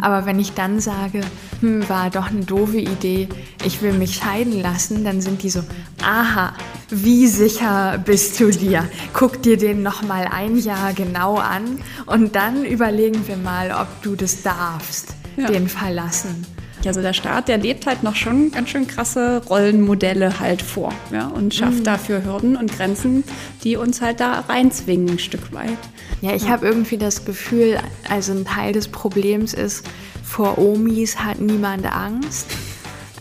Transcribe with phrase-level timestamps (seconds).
[0.00, 1.20] Aber wenn ich dann sage,
[1.60, 3.28] hm, war doch eine doofe Idee,
[3.64, 5.62] ich will mich scheiden lassen, dann sind die so,
[6.02, 6.52] aha,
[6.90, 8.88] wie sicher bist du dir?
[9.12, 14.02] Guck dir den noch mal ein Jahr genau an und dann überlegen wir mal, ob
[14.02, 15.46] du das darfst, ja.
[15.46, 16.44] den verlassen.
[16.86, 21.26] Also der Staat, der lebt halt noch schon ganz schön krasse Rollenmodelle halt vor ja,
[21.26, 21.84] und schafft mhm.
[21.84, 23.24] dafür Hürden und Grenzen,
[23.64, 25.78] die uns halt da reinzwingen ein Stück weit.
[26.20, 27.78] Ja, ich habe irgendwie das Gefühl,
[28.08, 29.86] also ein Teil des Problems ist,
[30.22, 32.46] vor Omis hat niemand Angst.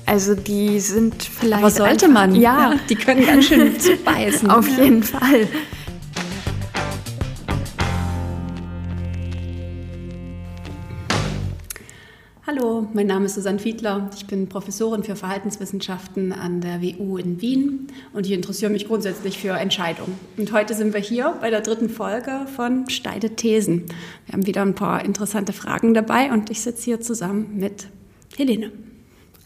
[0.06, 1.64] Also die sind vielleicht.
[1.64, 2.36] Aber sollte einfach, man?
[2.36, 2.72] Ja.
[2.72, 2.80] ja.
[2.90, 4.50] Die können ganz schön zubeißen.
[4.50, 5.48] Auf jeden Fall.
[12.60, 14.10] Hallo, mein Name ist Susanne Fiedler.
[14.18, 19.38] Ich bin Professorin für Verhaltenswissenschaften an der WU in Wien und ich interessiere mich grundsätzlich
[19.38, 20.20] für Entscheidungen.
[20.36, 23.86] Und heute sind wir hier bei der dritten Folge von Steide Thesen.
[24.26, 27.88] Wir haben wieder ein paar interessante Fragen dabei und ich sitze hier zusammen mit
[28.36, 28.74] Helene.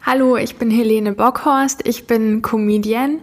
[0.02, 1.88] Hallo, ich bin Helene Bockhorst.
[1.88, 3.20] Ich bin Comedian,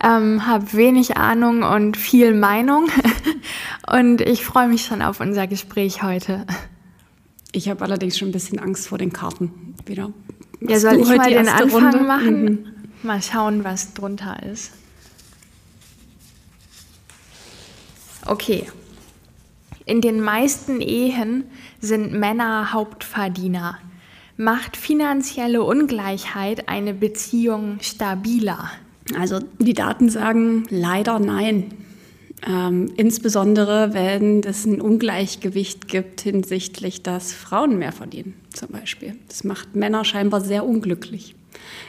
[0.00, 2.86] ähm, habe wenig Ahnung und viel Meinung
[3.92, 6.46] und ich freue mich schon auf unser Gespräch heute.
[7.54, 10.12] Ich habe allerdings schon ein bisschen Angst vor den Karten wieder.
[10.60, 12.00] Ja, soll ich mal den Anfang Runde?
[12.00, 12.44] machen?
[12.44, 12.58] Mhm.
[13.04, 14.72] Mal schauen, was drunter ist.
[18.26, 18.66] Okay.
[19.86, 21.44] In den meisten Ehen
[21.80, 23.78] sind Männer Hauptverdiener.
[24.36, 28.70] Macht finanzielle Ungleichheit eine Beziehung stabiler?
[29.16, 31.72] Also die Daten sagen leider nein.
[32.46, 39.16] Ähm, insbesondere, wenn es ein Ungleichgewicht gibt hinsichtlich, dass Frauen mehr verdienen, zum Beispiel.
[39.28, 41.34] Das macht Männer scheinbar sehr unglücklich.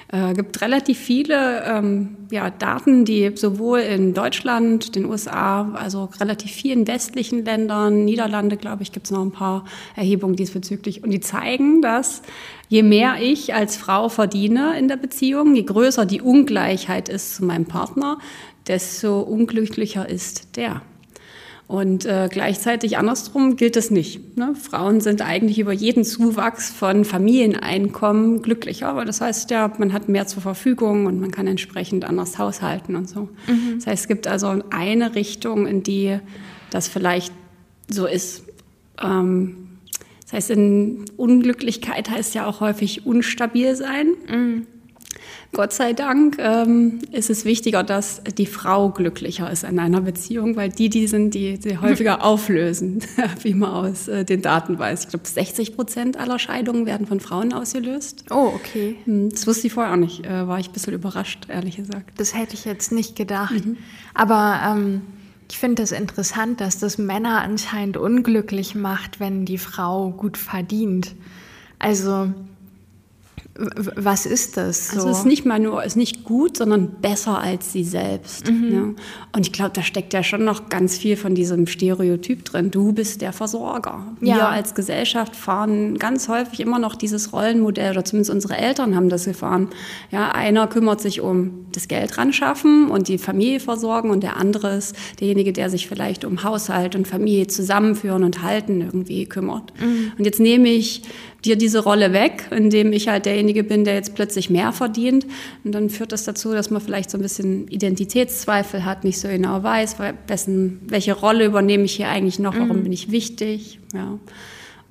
[0.07, 6.09] Es äh, gibt relativ viele ähm, ja, Daten, die sowohl in Deutschland, den USA, also
[6.19, 11.03] relativ vielen westlichen Ländern, Niederlande, glaube ich, gibt es noch ein paar Erhebungen diesbezüglich.
[11.03, 12.21] Und die zeigen, dass
[12.69, 17.45] je mehr ich als Frau verdiene in der Beziehung, je größer die Ungleichheit ist zu
[17.45, 18.19] meinem Partner,
[18.67, 20.81] desto unglücklicher ist der.
[21.67, 24.37] Und äh, gleichzeitig andersrum gilt es nicht.
[24.37, 24.53] Ne?
[24.55, 30.07] Frauen sind eigentlich über jeden Zuwachs von Familieneinkommen glücklicher, aber das heißt ja, man hat
[30.07, 33.29] mehr zur Verfügung und man kann entsprechend anders haushalten und so.
[33.47, 33.75] Mhm.
[33.77, 36.19] Das heißt, es gibt also eine Richtung, in die
[36.69, 37.33] das vielleicht
[37.89, 38.43] so ist.
[39.01, 39.79] Ähm,
[40.21, 44.07] das heißt, in Unglücklichkeit heißt ja auch häufig unstabil sein.
[44.29, 44.67] Mhm.
[45.55, 50.57] Gott sei Dank ähm, ist es wichtiger, dass die Frau glücklicher ist in einer Beziehung,
[50.57, 53.01] weil die, die sind, die, die häufiger auflösen,
[53.41, 55.05] wie man aus äh, den Daten weiß.
[55.05, 58.25] Ich glaube, 60 Prozent aller Scheidungen werden von Frauen ausgelöst.
[58.31, 58.97] Oh, okay.
[59.05, 60.25] Hm, das wusste ich vorher auch nicht.
[60.25, 62.11] Äh, war ich ein bisschen überrascht, ehrlich gesagt.
[62.17, 63.65] Das hätte ich jetzt nicht gedacht.
[63.65, 63.77] Mhm.
[64.13, 65.03] Aber ähm,
[65.49, 70.35] ich finde es das interessant, dass das Männer anscheinend unglücklich macht, wenn die Frau gut
[70.35, 71.15] verdient.
[71.79, 72.33] Also
[73.57, 74.89] was ist das?
[74.89, 74.97] So?
[74.97, 78.51] Also es ist nicht mal nur, ist nicht gut, sondern besser als sie selbst.
[78.51, 78.73] Mhm.
[78.73, 78.81] Ja.
[79.33, 82.69] Und ich glaube, da steckt ja schon noch ganz viel von diesem Stereotyp drin.
[82.69, 84.07] Du bist der Versorger.
[84.19, 84.35] Ja.
[84.35, 89.07] Wir als Gesellschaft fahren ganz häufig immer noch dieses Rollenmodell, oder zumindest unsere Eltern haben
[89.07, 89.69] das gefahren.
[90.11, 94.35] Ja, einer kümmert sich um das Geld ran schaffen und die Familie versorgen und der
[94.35, 99.71] andere ist derjenige, der sich vielleicht um Haushalt und Familie zusammenführen und halten irgendwie kümmert.
[99.79, 100.11] Mhm.
[100.17, 101.03] Und jetzt nehme ich
[101.45, 105.25] dir diese Rolle weg, indem ich halt derjenige bin, der jetzt plötzlich mehr verdient.
[105.63, 109.27] Und dann führt das dazu, dass man vielleicht so ein bisschen Identitätszweifel hat, nicht so
[109.27, 109.97] genau weiß,
[110.27, 112.83] wessen, welche Rolle übernehme ich hier eigentlich noch, warum mhm.
[112.83, 113.79] bin ich wichtig.
[113.93, 114.19] Ja.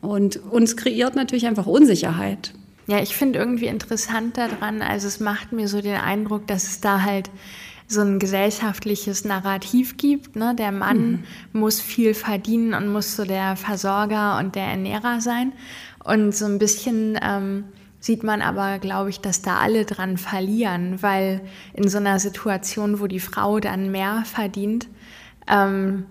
[0.00, 2.52] Und uns kreiert natürlich einfach Unsicherheit.
[2.86, 6.80] Ja, ich finde irgendwie interessant daran, also es macht mir so den Eindruck, dass es
[6.80, 7.30] da halt
[7.86, 10.36] so ein gesellschaftliches Narrativ gibt.
[10.36, 10.54] Ne?
[10.54, 11.60] Der Mann mhm.
[11.60, 15.52] muss viel verdienen und muss so der Versorger und der Ernährer sein.
[16.04, 17.64] Und so ein bisschen ähm,
[17.98, 21.40] sieht man aber, glaube ich, dass da alle dran verlieren, weil
[21.72, 24.88] in so einer Situation, wo die Frau dann mehr verdient,
[25.48, 26.04] ähm,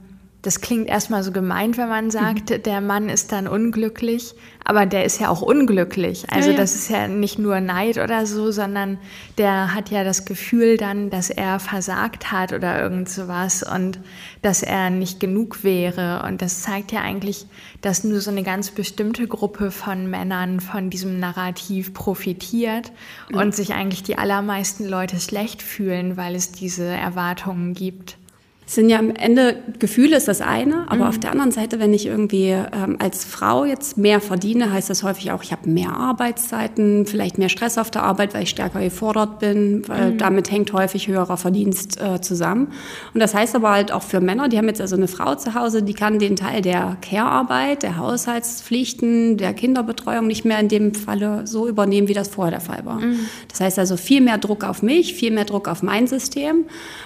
[0.43, 2.63] das klingt erstmal so gemeint, wenn man sagt, mhm.
[2.63, 6.25] der Mann ist dann unglücklich, aber der ist ja auch unglücklich.
[6.29, 6.61] Also ja, ja.
[6.61, 8.97] das ist ja nicht nur Neid oder so, sondern
[9.37, 13.99] der hat ja das Gefühl dann, dass er versagt hat oder irgend sowas und
[14.41, 16.23] dass er nicht genug wäre.
[16.27, 17.45] Und das zeigt ja eigentlich,
[17.79, 22.91] dass nur so eine ganz bestimmte Gruppe von Männern von diesem Narrativ profitiert
[23.29, 23.37] mhm.
[23.37, 28.17] und sich eigentlich die allermeisten Leute schlecht fühlen, weil es diese Erwartungen gibt.
[28.65, 31.09] Sind ja am Ende Gefühle ist das eine, aber mhm.
[31.09, 35.03] auf der anderen Seite, wenn ich irgendwie ähm, als Frau jetzt mehr verdiene, heißt das
[35.03, 38.79] häufig auch, ich habe mehr Arbeitszeiten, vielleicht mehr Stress auf der Arbeit, weil ich stärker
[38.79, 40.17] gefordert bin, weil mhm.
[40.17, 42.67] damit hängt häufig höherer Verdienst äh, zusammen.
[43.13, 45.55] Und das heißt aber halt auch für Männer, die haben jetzt also eine Frau zu
[45.55, 50.93] Hause, die kann den Teil der Care-Arbeit, der Haushaltspflichten, der Kinderbetreuung nicht mehr in dem
[50.95, 52.99] Falle so übernehmen, wie das vorher der Fall war.
[52.99, 53.19] Mhm.
[53.49, 56.65] Das heißt also viel mehr Druck auf mich, viel mehr Druck auf mein System.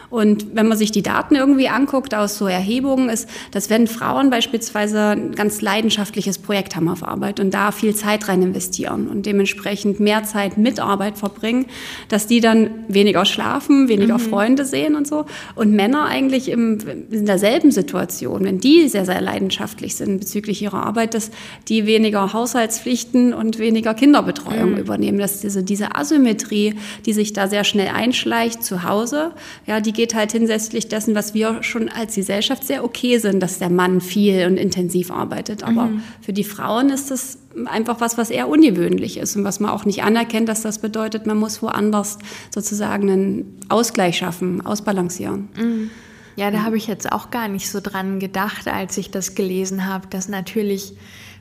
[0.09, 4.29] Und wenn man sich die Daten irgendwie anguckt aus so Erhebungen, ist, dass wenn Frauen
[4.29, 9.25] beispielsweise ein ganz leidenschaftliches Projekt haben auf Arbeit und da viel Zeit rein investieren und
[9.25, 11.67] dementsprechend mehr Zeit mit Arbeit verbringen,
[12.09, 14.21] dass die dann weniger schlafen, weniger mhm.
[14.21, 15.25] Freunde sehen und so.
[15.55, 16.79] Und Männer eigentlich im,
[17.09, 21.31] in derselben Situation, wenn die sehr, sehr leidenschaftlich sind bezüglich ihrer Arbeit, dass
[21.67, 24.77] die weniger Haushaltspflichten und weniger Kinderbetreuung mhm.
[24.77, 25.19] übernehmen.
[25.19, 29.31] Dass diese, diese Asymmetrie, die sich da sehr schnell einschleicht zu Hause,
[29.65, 33.59] ja, die geht halt hinsichtlich dessen, was wir schon als Gesellschaft sehr okay sind, dass
[33.59, 35.63] der Mann viel und intensiv arbeitet.
[35.63, 36.03] Aber mhm.
[36.21, 39.85] für die Frauen ist das einfach was, was eher ungewöhnlich ist und was man auch
[39.85, 42.19] nicht anerkennt, dass das bedeutet, man muss woanders
[42.53, 45.49] sozusagen einen Ausgleich schaffen, ausbalancieren.
[45.57, 45.89] Mhm.
[46.35, 49.87] Ja, da habe ich jetzt auch gar nicht so dran gedacht, als ich das gelesen
[49.87, 50.93] habe, dass natürlich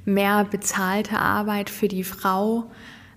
[0.06, 2.70] mehr bezahlte Arbeit für die Frau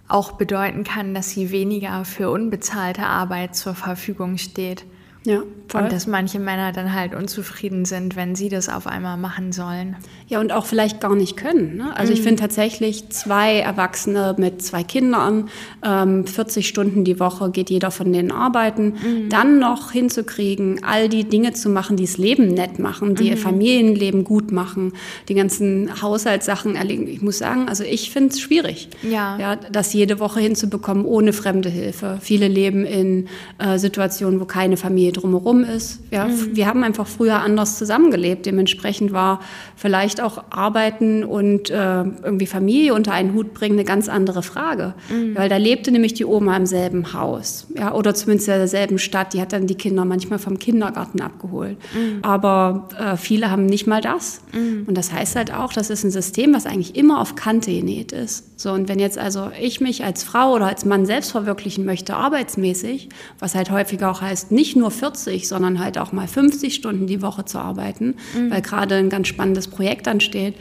[0.09, 4.83] auch bedeuten kann, dass sie weniger für unbezahlte Arbeit zur Verfügung steht.
[5.25, 5.83] Ja, voll.
[5.83, 9.97] Und dass manche Männer dann halt unzufrieden sind, wenn sie das auf einmal machen sollen.
[10.29, 11.75] Ja, und auch vielleicht gar nicht können.
[11.75, 11.95] Ne?
[11.95, 12.17] Also mhm.
[12.17, 15.49] ich finde tatsächlich zwei Erwachsene mit zwei Kindern,
[15.83, 19.29] ähm, 40 Stunden die Woche geht jeder von denen arbeiten, mhm.
[19.29, 23.29] dann noch hinzukriegen, all die Dinge zu machen, die das Leben nett machen, die mhm.
[23.31, 24.93] ihr Familienleben gut machen,
[25.27, 27.07] die ganzen Haushaltssachen erlegen.
[27.07, 29.37] Ich muss sagen, also ich finde es schwierig, ja.
[29.37, 29.55] ja.
[29.57, 32.19] das jede Woche hinzubekommen ohne fremde Hilfe.
[32.21, 33.27] Viele leben in
[33.57, 35.99] äh, Situationen, wo keine Familie Familie drumherum ist.
[36.11, 36.55] Ja, mhm.
[36.55, 38.45] Wir haben einfach früher anders zusammengelebt.
[38.45, 39.39] Dementsprechend war
[39.75, 44.93] vielleicht auch Arbeiten und äh, irgendwie Familie unter einen Hut bringen eine ganz andere Frage.
[45.09, 45.35] Mhm.
[45.35, 47.67] Weil da lebte nämlich die Oma im selben Haus.
[47.75, 49.33] Ja, oder zumindest in derselben Stadt.
[49.33, 51.77] Die hat dann die Kinder manchmal vom Kindergarten abgeholt.
[51.93, 52.19] Mhm.
[52.21, 54.41] Aber äh, viele haben nicht mal das.
[54.53, 54.85] Mhm.
[54.87, 58.11] Und das heißt halt auch, das ist ein System, was eigentlich immer auf Kante genäht
[58.11, 58.59] ist.
[58.59, 62.15] So, und wenn jetzt also ich mich als Frau oder als Mann selbst verwirklichen möchte,
[62.15, 63.09] arbeitsmäßig,
[63.39, 67.21] was halt häufiger auch heißt, nicht nur 40, sondern halt auch mal 50 Stunden die
[67.21, 68.51] Woche zu arbeiten, mhm.
[68.51, 70.55] weil gerade ein ganz spannendes Projekt ansteht,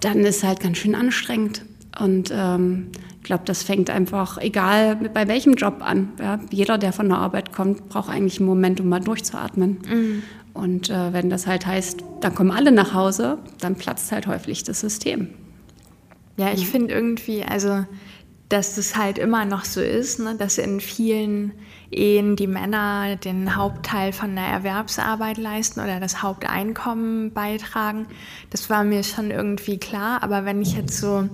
[0.00, 1.64] dann ist halt ganz schön anstrengend.
[1.98, 6.10] Und ähm, ich glaube, das fängt einfach, egal bei welchem Job an.
[6.20, 9.78] Ja, jeder, der von der Arbeit kommt, braucht eigentlich einen Moment, um mal durchzuatmen.
[9.88, 10.22] Mhm.
[10.52, 14.62] Und äh, wenn das halt heißt, dann kommen alle nach Hause, dann platzt halt häufig
[14.62, 15.28] das System.
[16.36, 17.84] Ja, ich finde irgendwie, also,
[18.48, 21.52] dass das halt immer noch so ist, ne, dass in vielen
[21.94, 28.06] Ehen die Männer den Hauptteil von der Erwerbsarbeit leisten oder das Haupteinkommen beitragen.
[28.50, 30.22] Das war mir schon irgendwie klar.
[30.22, 31.28] Aber wenn ich jetzt so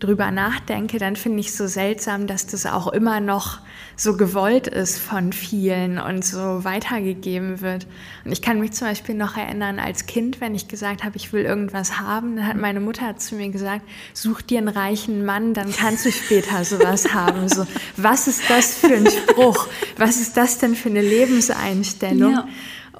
[0.00, 3.60] drüber nachdenke, dann finde ich es so seltsam, dass das auch immer noch
[3.96, 7.86] so gewollt ist von vielen und so weitergegeben wird.
[8.24, 11.32] Und ich kann mich zum Beispiel noch erinnern, als Kind, wenn ich gesagt habe, ich
[11.32, 13.82] will irgendwas haben, dann hat meine Mutter zu mir gesagt,
[14.12, 17.48] such dir einen reichen Mann, dann kannst du später sowas haben.
[17.48, 19.68] So, was ist das für ein Spruch?
[19.96, 22.32] Was ist das denn für eine Lebenseinstellung?
[22.32, 22.48] Ja.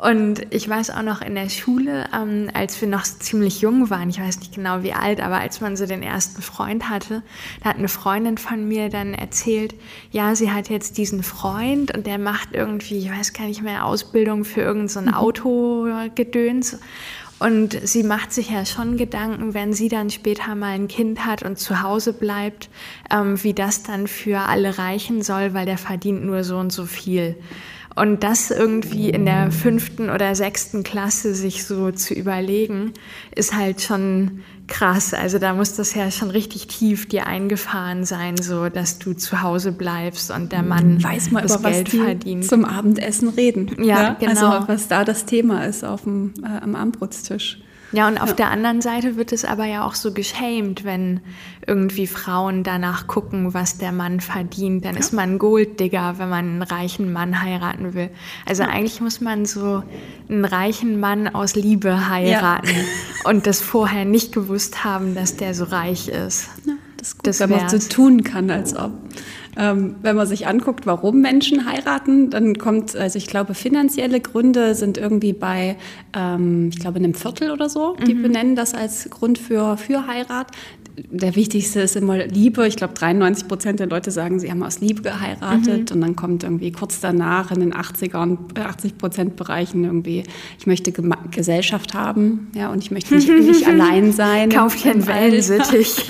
[0.04, 4.10] Und ich weiß auch noch in der Schule, ähm, als wir noch ziemlich jung waren,
[4.10, 7.22] ich weiß nicht genau wie alt, aber als man so den ersten Freund hatte,
[7.62, 9.74] da hat eine Freundin von mir dann erzählt,
[10.10, 13.86] ja, sie hat jetzt diesen Freund und der macht irgendwie, ich weiß gar nicht mehr,
[13.86, 15.14] Ausbildung für irgendein so mhm.
[15.14, 16.78] Autogedöns.
[17.38, 21.42] Und sie macht sich ja schon Gedanken, wenn sie dann später mal ein Kind hat
[21.42, 22.68] und zu Hause bleibt,
[23.10, 26.84] ähm, wie das dann für alle reichen soll, weil der verdient nur so und so
[26.84, 27.36] viel.
[27.96, 32.92] Und das irgendwie in der fünften oder sechsten Klasse sich so zu überlegen,
[33.34, 35.14] ist halt schon krass.
[35.14, 39.42] Also da muss das ja schon richtig tief dir eingefahren sein, so dass du zu
[39.42, 42.44] Hause bleibst und der Mann weiß mal das über Geld was die verdient.
[42.46, 43.70] zum Abendessen reden.
[43.78, 44.48] Ja, ja, genau.
[44.50, 47.60] Also was da das Thema ist auf dem äh, am Abendbrotstisch.
[47.94, 48.34] Ja, und auf ja.
[48.34, 51.20] der anderen Seite wird es aber ja auch so geschämt, wenn
[51.66, 54.84] irgendwie Frauen danach gucken, was der Mann verdient.
[54.84, 55.00] Dann ja.
[55.00, 58.10] ist man Golddigger, wenn man einen reichen Mann heiraten will.
[58.46, 58.70] Also ja.
[58.70, 59.82] eigentlich muss man so
[60.28, 62.74] einen reichen Mann aus Liebe heiraten
[63.24, 66.48] und das vorher nicht gewusst haben, dass der so reich ist.
[66.64, 68.90] Ja, das ist gut, das wenn man so tun kann, als ob.
[69.56, 74.74] Ähm, wenn man sich anguckt, warum Menschen heiraten, dann kommt, also ich glaube, finanzielle Gründe
[74.74, 75.76] sind irgendwie bei,
[76.14, 77.96] ähm, ich glaube, einem Viertel oder so.
[78.06, 78.22] Die mhm.
[78.22, 80.48] benennen das als Grund für, für Heirat
[80.96, 82.66] der wichtigste ist immer Liebe.
[82.68, 85.90] Ich glaube, 93 Prozent der Leute sagen, sie haben aus Liebe geheiratet.
[85.90, 85.94] Mhm.
[85.94, 90.22] Und dann kommt irgendwie kurz danach in den 80er 80 Prozent Bereichen irgendwie,
[90.58, 92.50] ich möchte Gema Gesellschaft haben.
[92.54, 94.50] Ja, und ich möchte nicht, nicht allein sein.
[94.50, 96.06] Kauf dir einen Wellensittich.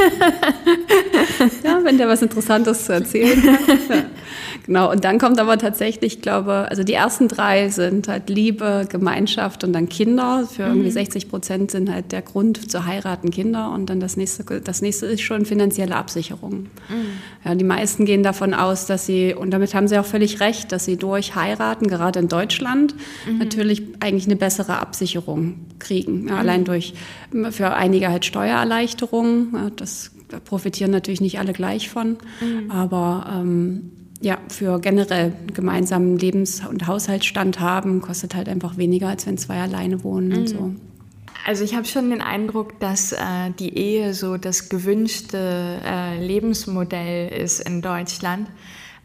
[1.64, 3.60] ja, wenn der was Interessantes zu erzählen hat.
[4.66, 8.86] Genau, und dann kommt aber tatsächlich, ich glaube, also die ersten drei sind halt Liebe,
[8.88, 10.48] Gemeinschaft und dann Kinder.
[10.50, 11.30] Für irgendwie 60 mhm.
[11.30, 13.70] Prozent sind halt der Grund zu heiraten Kinder.
[13.72, 16.70] Und dann das nächste, das nächste ist schon finanzielle Absicherung.
[16.88, 17.06] Mhm.
[17.44, 20.72] Ja, die meisten gehen davon aus, dass sie, und damit haben sie auch völlig recht,
[20.72, 22.94] dass sie durch heiraten, gerade in Deutschland,
[23.28, 23.38] mhm.
[23.38, 26.28] natürlich eigentlich eine bessere Absicherung kriegen.
[26.28, 26.94] Ja, allein durch,
[27.50, 29.50] für einige halt Steuererleichterungen.
[29.52, 32.16] Ja, das da profitieren natürlich nicht alle gleich von.
[32.40, 32.70] Mhm.
[32.70, 33.90] Aber ähm,
[34.24, 39.60] ja, für generell gemeinsamen Lebens- und Haushaltsstand haben, kostet halt einfach weniger, als wenn zwei
[39.60, 40.36] alleine wohnen mhm.
[40.36, 40.74] und so.
[41.46, 43.18] Also ich habe schon den Eindruck, dass äh,
[43.58, 48.48] die Ehe so das gewünschte äh, Lebensmodell ist in Deutschland.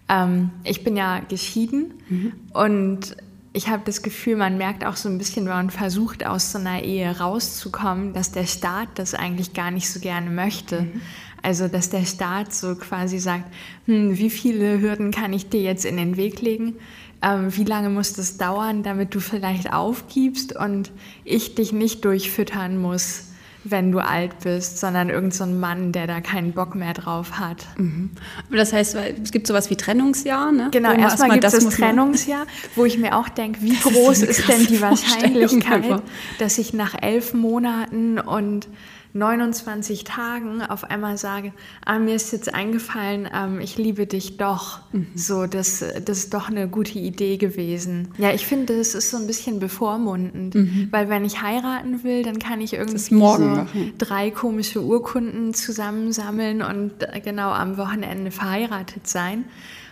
[0.08, 2.34] Ähm, ich bin ja geschieden mhm.
[2.54, 3.18] und
[3.52, 6.60] ich habe das Gefühl, man merkt auch so ein bisschen, wenn man versucht, aus so
[6.60, 10.84] einer Ehe rauszukommen, dass der Staat das eigentlich gar nicht so gerne möchte.
[10.84, 11.02] Mhm.
[11.42, 13.46] Also, dass der Staat so quasi sagt,
[13.86, 16.76] hm, wie viele Hürden kann ich dir jetzt in den Weg legen?
[17.22, 20.92] Ähm, wie lange muss das dauern, damit du vielleicht aufgibst und
[21.26, 23.26] ich dich nicht durchfüttern muss,
[23.66, 27.66] wenn du alt bist, sondern irgendein so Mann, der da keinen Bock mehr drauf hat.
[27.78, 28.12] Mhm.
[28.48, 30.70] Aber das heißt, es gibt sowas wie Trennungsjahr, ne?
[30.72, 34.50] Genau, erstmal gibt es das Trennungsjahr, wo ich mir auch denke, wie groß ist, ist
[34.50, 36.02] denn die Wahrscheinlichkeit,
[36.40, 38.68] dass ich nach elf Monaten und
[39.14, 41.52] 29 Tagen auf einmal sage,
[41.84, 44.82] ah, mir ist jetzt eingefallen, ähm, ich liebe dich doch.
[44.92, 45.08] Mhm.
[45.16, 48.10] So, das, das ist doch eine gute Idee gewesen.
[48.18, 50.88] Ja, ich finde, das ist so ein bisschen bevormundend, mhm.
[50.92, 53.94] weil wenn ich heiraten will, dann kann ich irgendwie so machen.
[53.98, 59.46] drei komische Urkunden zusammensammeln und äh, genau am Wochenende verheiratet sein.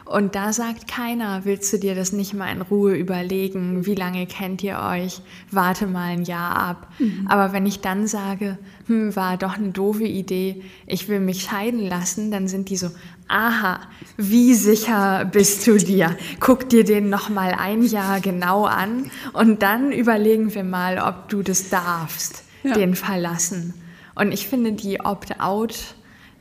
[0.08, 3.86] Und da sagt keiner, willst du dir das nicht mal in Ruhe überlegen?
[3.86, 5.22] Wie lange kennt ihr euch?
[5.52, 6.88] Warte mal ein Jahr ab.
[7.00, 7.28] Mhm.
[7.28, 11.86] Aber wenn ich dann sage, hm, war doch eine doofe Idee, ich will mich scheiden
[11.86, 12.90] lassen, dann sind die so,
[13.28, 13.82] aha,
[14.16, 16.16] wie sicher bist du dir?
[16.40, 21.28] Guck dir den noch mal ein Jahr genau an und dann überlegen wir mal, ob
[21.28, 22.74] du das darfst, ja.
[22.74, 23.74] den verlassen.
[24.16, 25.96] Und ich finde die Opt-out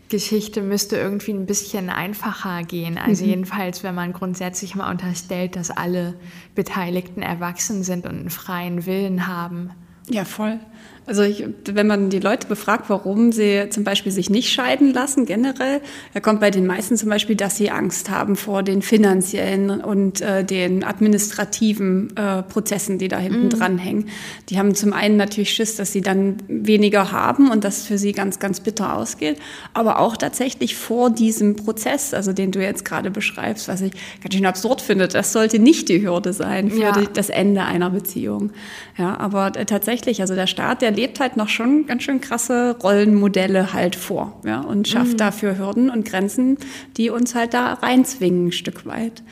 [0.08, 2.98] Geschichte müsste irgendwie ein bisschen einfacher gehen.
[2.98, 3.30] Also mhm.
[3.30, 6.14] jedenfalls, wenn man grundsätzlich mal unterstellt, dass alle
[6.54, 9.70] Beteiligten erwachsen sind und einen freien Willen haben.
[10.08, 10.60] Ja, voll.
[11.06, 15.24] Also ich, wenn man die Leute befragt, warum sie zum Beispiel sich nicht scheiden lassen,
[15.24, 15.80] generell,
[16.14, 20.20] da kommt bei den meisten zum Beispiel, dass sie Angst haben vor den finanziellen und
[20.20, 23.50] äh, den administrativen äh, Prozessen, die da hinten mhm.
[23.50, 24.08] dran hängen.
[24.48, 28.10] Die haben zum einen natürlich Schiss, dass sie dann weniger haben und das für sie
[28.10, 29.38] ganz, ganz bitter ausgeht,
[29.74, 34.34] aber auch tatsächlich vor diesem Prozess, also den du jetzt gerade beschreibst, was ich ganz
[34.34, 37.04] schön absurd finde, das sollte nicht die Hürde sein für ja.
[37.14, 38.50] das Ende einer Beziehung.
[38.98, 42.76] Ja, aber äh, tatsächlich, also der Staat, der lebt halt noch schon ganz schön krasse
[42.82, 45.18] Rollenmodelle halt vor ja, und schafft mhm.
[45.18, 46.58] dafür Hürden und Grenzen,
[46.96, 49.22] die uns halt da reinzwingen ein Stück weit.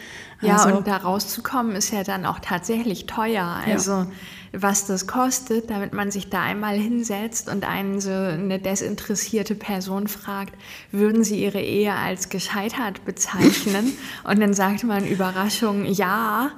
[0.44, 3.60] Ja, also, und da rauszukommen ist ja dann auch tatsächlich teuer.
[3.66, 4.06] Also ja.
[4.52, 10.08] was das kostet, damit man sich da einmal hinsetzt und einen so eine desinteressierte Person
[10.08, 10.54] fragt,
[10.92, 13.96] würden Sie Ihre Ehe als gescheitert bezeichnen?
[14.24, 16.50] und dann sagt man Überraschung, ja.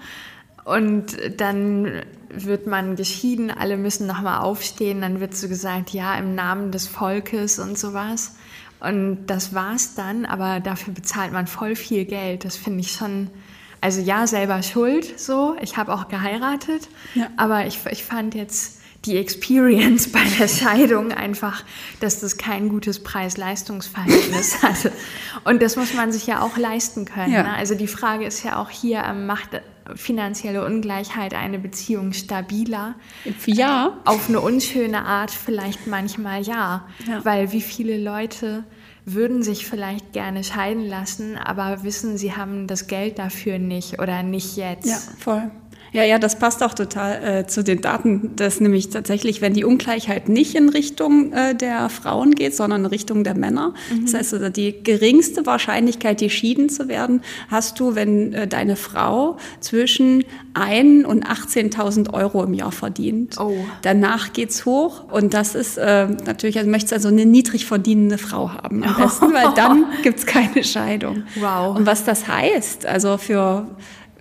[0.65, 6.35] Und dann wird man geschieden, alle müssen nochmal aufstehen, dann wird so gesagt, ja, im
[6.35, 8.35] Namen des Volkes und sowas.
[8.81, 12.45] Und das war's dann, aber dafür bezahlt man voll viel Geld.
[12.45, 13.31] Das finde ich schon,
[13.81, 15.57] also ja, selber schuld so.
[15.61, 17.29] Ich habe auch geheiratet, ja.
[17.37, 21.65] aber ich, ich fand jetzt die Experience bei der Scheidung einfach,
[22.01, 24.93] dass das kein gutes Preis-Leistungs-Verhältnis hatte.
[25.45, 27.33] Und das muss man sich ja auch leisten können.
[27.33, 27.45] Ja.
[27.45, 27.55] Ne?
[27.55, 29.51] Also die Frage ist ja auch hier, ähm, macht
[29.95, 32.95] finanzielle Ungleichheit eine Beziehung stabiler?
[33.47, 33.99] Ja.
[34.05, 36.87] Auf eine unschöne Art vielleicht manchmal ja.
[37.07, 37.25] ja.
[37.25, 38.65] Weil wie viele Leute
[39.05, 44.25] würden sich vielleicht gerne scheiden lassen, aber wissen, sie haben das Geld dafür nicht oder
[44.25, 44.87] nicht jetzt.
[44.87, 45.51] Ja, voll.
[45.97, 49.65] Ja, ja, das passt auch total äh, zu den Daten, dass nämlich tatsächlich, wenn die
[49.65, 54.05] Ungleichheit nicht in Richtung äh, der Frauen geht, sondern in Richtung der Männer, mhm.
[54.05, 59.39] das heißt also die geringste Wahrscheinlichkeit, geschieden zu werden, hast du, wenn äh, deine Frau
[59.61, 63.41] zwischen 1 und 18.000 Euro im Jahr verdient.
[63.41, 63.57] Oh.
[63.81, 68.51] Danach geht's hoch und das ist äh, natürlich, also möchtest also eine niedrig verdienende Frau
[68.51, 71.23] haben am besten, weil dann gibt's keine Scheidung.
[71.37, 71.75] Wow.
[71.75, 73.67] Und was das heißt, also für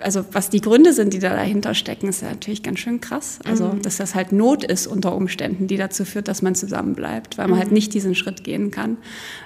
[0.02, 3.40] also was die Gründe sind, die da dahinter stecken, ist ja natürlich ganz schön krass.
[3.46, 3.82] Also, mhm.
[3.82, 7.58] dass das halt Not ist unter Umständen, die dazu führt, dass man zusammenbleibt, weil man
[7.58, 7.70] halt mhm.
[7.70, 8.98] halt nicht diesen Schritt gehen kann.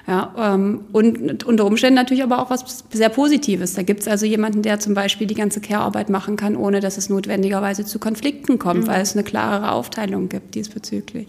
[0.06, 3.74] Ja, ähm, und unter Umständen natürlich aber auch was sehr Positives.
[3.74, 6.98] Da gibt es also jemanden, der zum Beispiel die ganze Care-Arbeit machen kann, ohne dass
[6.98, 8.86] es notwendigerweise zu Konflikten kommt, mhm.
[8.88, 11.28] weil es eine klarere Aufteilung gibt diesbezüglich.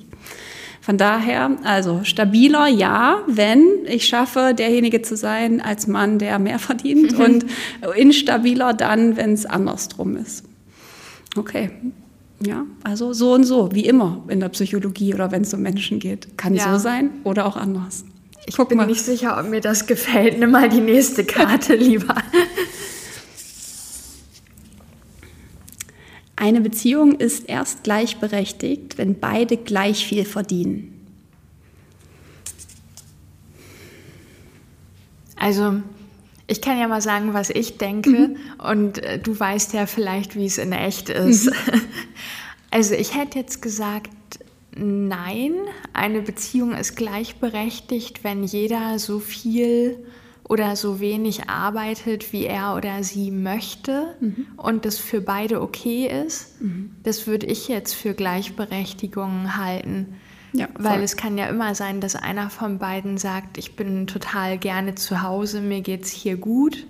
[0.82, 6.58] Von daher, also stabiler ja, wenn ich schaffe, derjenige zu sein als Mann, der mehr
[6.60, 7.46] verdient und
[7.96, 10.44] instabiler dann, wenn es andersrum ist.
[11.38, 11.70] Okay.
[12.44, 16.00] Ja, also so und so, wie immer in der Psychologie oder wenn es um Menschen
[16.00, 16.36] geht.
[16.38, 16.74] Kann ja.
[16.74, 18.04] so sein oder auch anders.
[18.48, 18.88] Ich Guck bin mal.
[18.88, 20.40] nicht sicher, ob mir das gefällt.
[20.40, 22.16] Nimm mal die nächste Karte lieber.
[26.42, 31.08] Eine Beziehung ist erst gleichberechtigt, wenn beide gleich viel verdienen.
[35.36, 35.84] Also,
[36.48, 38.38] ich kann ja mal sagen, was ich denke, mhm.
[38.58, 41.46] und äh, du weißt ja vielleicht, wie es in echt ist.
[41.46, 41.82] Mhm.
[42.72, 44.10] Also, ich hätte jetzt gesagt,
[44.76, 45.54] nein,
[45.94, 49.98] eine Beziehung ist gleichberechtigt, wenn jeder so viel
[50.52, 54.48] oder so wenig arbeitet, wie er oder sie möchte mhm.
[54.58, 56.94] und das für beide okay ist, mhm.
[57.04, 60.18] das würde ich jetzt für Gleichberechtigung halten.
[60.52, 64.58] Ja, Weil es kann ja immer sein, dass einer von beiden sagt, ich bin total
[64.58, 66.86] gerne zu Hause, mir geht es hier gut.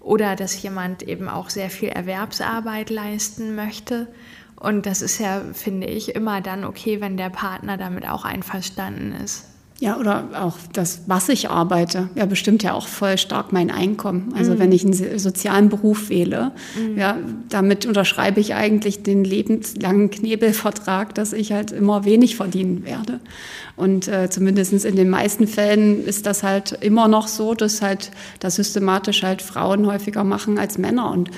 [0.00, 4.08] Oder dass jemand eben auch sehr viel Erwerbsarbeit leisten möchte.
[4.56, 9.12] Und das ist ja, finde ich, immer dann okay, wenn der Partner damit auch einverstanden
[9.12, 9.44] ist.
[9.80, 14.34] Ja, oder auch das, was ich arbeite, ja, bestimmt ja auch voll stark mein Einkommen.
[14.36, 14.58] Also mhm.
[14.58, 16.98] wenn ich einen sozialen Beruf wähle, mhm.
[16.98, 17.16] ja,
[17.48, 23.20] damit unterschreibe ich eigentlich den lebenslangen Knebelvertrag, dass ich halt immer wenig verdienen werde.
[23.76, 28.10] Und äh, zumindest in den meisten Fällen ist das halt immer noch so, dass halt
[28.40, 31.12] das systematisch halt Frauen häufiger machen als Männer.
[31.12, 31.30] Und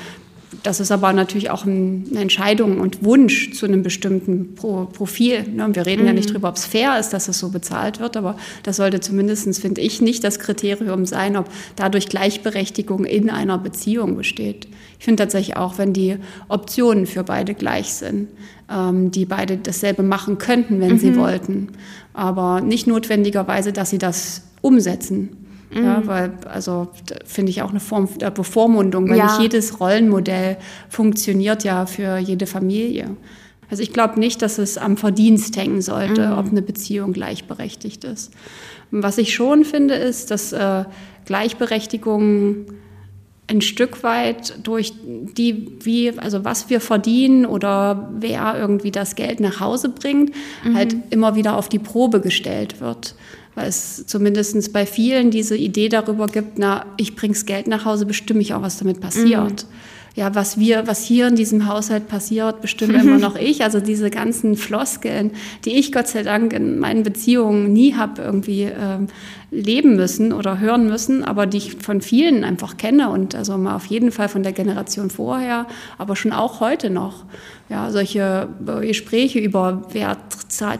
[0.62, 5.45] das ist aber natürlich auch eine Entscheidung und Wunsch zu einem bestimmten Profil.
[5.49, 5.69] Ne?
[5.73, 6.07] Wir reden mhm.
[6.09, 6.35] ja nicht mhm.
[6.35, 9.80] darüber, ob es fair ist, dass es so bezahlt wird, aber das sollte zumindest, finde
[9.80, 14.66] ich, nicht das Kriterium sein, ob dadurch Gleichberechtigung in einer Beziehung besteht.
[14.99, 16.16] Ich finde tatsächlich auch, wenn die
[16.49, 18.28] Optionen für beide gleich sind,
[18.71, 20.99] ähm, die beide dasselbe machen könnten, wenn mhm.
[20.99, 21.69] sie wollten,
[22.12, 25.37] aber nicht notwendigerweise, dass sie das umsetzen.
[25.71, 25.85] Mhm.
[25.85, 26.89] Ja, weil, also
[27.25, 29.27] finde ich auch eine Form der Bevormundung, weil ja.
[29.27, 30.57] nicht jedes Rollenmodell
[30.89, 33.17] funktioniert ja für jede Familie.
[33.71, 36.39] Also ich glaube nicht, dass es am Verdienst hängen sollte, mhm.
[36.39, 38.33] ob eine Beziehung gleichberechtigt ist.
[38.91, 40.85] Was ich schon finde, ist, dass äh,
[41.25, 42.67] Gleichberechtigung
[43.47, 49.41] ein Stück weit durch die, wie, also was wir verdienen oder wer irgendwie das Geld
[49.41, 50.33] nach Hause bringt,
[50.65, 50.76] mhm.
[50.76, 53.15] halt immer wieder auf die Probe gestellt wird
[53.61, 58.07] weil es zumindest bei vielen diese Idee darüber gibt, na, ich bring's Geld nach Hause,
[58.07, 59.65] bestimme ich auch, was damit passiert.
[59.65, 59.75] Mhm.
[60.17, 63.63] Ja, was wir, was hier in diesem Haushalt passiert, bestimme immer noch ich.
[63.63, 65.33] Also diese ganzen Floskeln,
[65.65, 69.07] die ich Gott sei Dank in meinen Beziehungen nie habe irgendwie ähm,
[69.51, 73.77] leben müssen oder hören müssen, aber die ich von vielen einfach kenne und also mal
[73.77, 75.67] auf jeden Fall von der Generation vorher,
[75.99, 77.25] aber schon auch heute noch.
[77.69, 78.49] Ja, solche
[78.81, 80.17] Gespräche über wer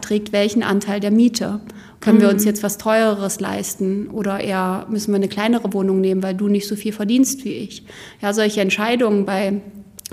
[0.01, 1.61] trägt welchen Anteil der Miete
[2.01, 2.21] können mhm.
[2.21, 2.49] wir uns mhm.
[2.49, 6.67] jetzt was Teureres leisten oder eher müssen wir eine kleinere Wohnung nehmen, weil du nicht
[6.67, 7.85] so viel verdienst wie ich?
[8.21, 9.61] Ja, solche Entscheidungen bei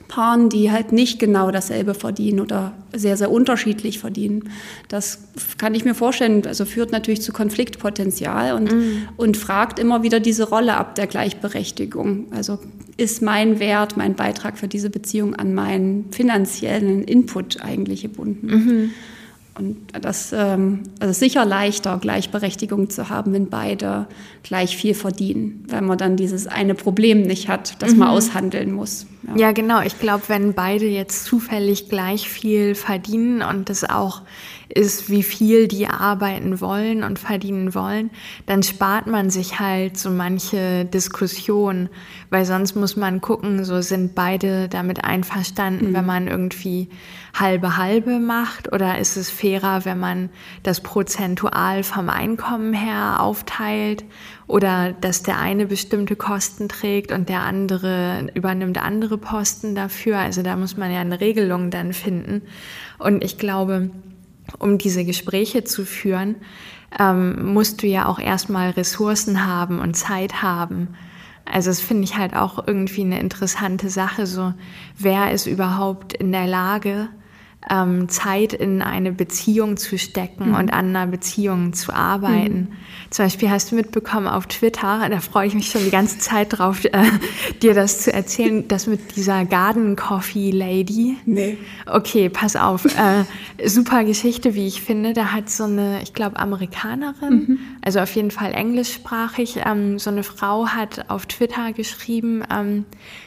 [0.07, 4.51] Paaren, die halt nicht genau dasselbe verdienen oder sehr, sehr unterschiedlich verdienen.
[4.89, 5.19] Das
[5.59, 9.09] kann ich mir vorstellen, also führt natürlich zu Konfliktpotenzial und, mm.
[9.17, 12.27] und fragt immer wieder diese Rolle ab der Gleichberechtigung.
[12.33, 12.59] Also
[12.97, 18.47] ist mein Wert, mein Beitrag für diese Beziehung an meinen finanziellen Input eigentlich gebunden?
[18.47, 18.91] Mhm.
[19.59, 24.07] Und das ähm, also sicher leichter, Gleichberechtigung zu haben, wenn beide
[24.45, 27.99] gleich viel verdienen, weil man dann dieses eine Problem nicht hat, das mhm.
[27.99, 29.07] man aushandeln muss.
[29.27, 29.83] Ja, ja genau.
[29.83, 34.23] Ich glaube, wenn beide jetzt zufällig gleich viel verdienen und das auch
[34.75, 38.11] ist, wie viel die arbeiten wollen und verdienen wollen,
[38.47, 41.89] dann spart man sich halt so manche Diskussion,
[42.31, 45.95] weil sonst muss man gucken, so sind beide damit einverstanden, mhm.
[45.95, 46.89] wenn man irgendwie
[47.35, 50.31] halbe halbe macht oder ist es fairer, wenn man
[50.63, 54.05] das prozentual vom Einkommen her aufteilt
[54.47, 60.19] oder dass der eine bestimmte Kosten trägt und der andere übernimmt andere Posten dafür.
[60.19, 62.43] Also da muss man ja eine Regelung dann finden.
[62.99, 63.91] Und ich glaube,
[64.59, 66.37] um diese Gespräche zu führen,
[66.99, 70.95] ähm, musst du ja auch erstmal Ressourcen haben und Zeit haben.
[71.45, 74.27] Also das finde ich halt auch irgendwie eine interessante Sache.
[74.27, 74.53] So,
[74.99, 77.09] wer ist überhaupt in der Lage,
[77.71, 80.55] ähm, Zeit in eine Beziehung zu stecken mhm.
[80.55, 82.69] und an einer Beziehung zu arbeiten.
[82.71, 82.77] Mhm.
[83.11, 86.59] Zum Beispiel hast du mitbekommen auf Twitter, da freue ich mich schon die ganze Zeit
[86.59, 86.91] drauf, äh,
[87.63, 91.17] dir das zu erzählen, das mit dieser Garden Coffee Lady.
[91.27, 91.59] Nee.
[91.87, 92.85] Okay, pass auf.
[92.85, 93.25] Äh,
[93.67, 95.13] super Geschichte, wie ich finde.
[95.13, 97.59] Da hat so eine, ich glaube, Amerikanerin, mhm.
[97.83, 102.85] also auf jeden Fall englischsprachig, ähm, so eine Frau hat auf Twitter geschrieben, ähm,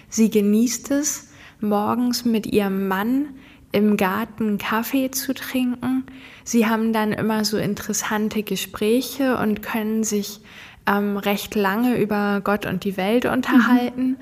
[0.10, 1.28] sie genießt es,
[1.60, 3.28] morgens mit ihrem Mann
[3.72, 6.06] im Garten Kaffee zu trinken.
[6.44, 10.42] Sie haben dann immer so interessante Gespräche und können sich
[10.88, 14.10] ähm, recht lange über Gott und die Welt unterhalten.
[14.10, 14.18] Mhm.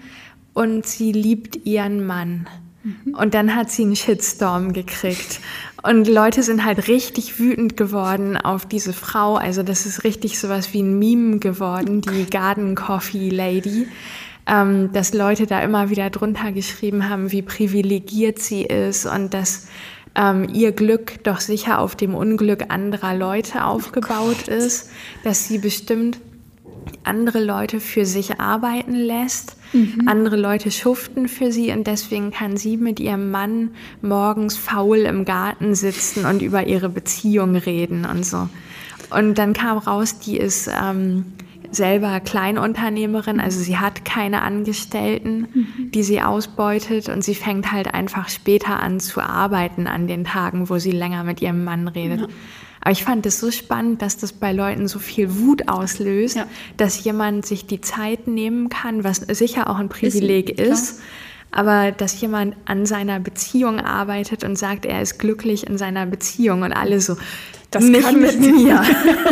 [0.54, 2.48] Und sie liebt ihren Mann.
[2.84, 3.16] Mhm.
[3.16, 5.40] Und dann hat sie einen Shitstorm gekriegt.
[5.82, 9.36] Und Leute sind halt richtig wütend geworden auf diese Frau.
[9.36, 13.88] Also das ist richtig sowas wie ein Meme geworden, die Garden Coffee Lady
[14.50, 19.68] ähm, dass Leute da immer wieder drunter geschrieben haben, wie privilegiert sie ist und dass
[20.16, 24.90] ähm, ihr Glück doch sicher auf dem Unglück anderer Leute aufgebaut oh ist,
[25.24, 26.20] dass sie bestimmt
[27.04, 30.08] andere Leute für sich arbeiten lässt, mhm.
[30.08, 35.26] andere Leute schuften für sie und deswegen kann sie mit ihrem Mann morgens faul im
[35.26, 38.50] Garten sitzen und über ihre Beziehung reden und so.
[39.12, 41.26] Und dann kam raus, die ist ähm,
[41.72, 45.92] selber Kleinunternehmerin, also sie hat keine Angestellten, mhm.
[45.92, 50.70] die sie ausbeutet und sie fängt halt einfach später an zu arbeiten an den Tagen,
[50.70, 52.22] wo sie länger mit ihrem Mann redet.
[52.22, 52.28] Ja.
[52.82, 56.48] Aber ich fand es so spannend, dass das bei Leuten so viel Wut auslöst, ja.
[56.78, 61.02] dass jemand sich die Zeit nehmen kann, was sicher auch ein Privileg ist, ist
[61.52, 66.62] aber dass jemand an seiner Beziehung arbeitet und sagt, er ist glücklich in seiner Beziehung
[66.62, 67.18] und alle so,
[67.72, 68.54] das nicht kann mit nicht.
[68.54, 68.82] mir.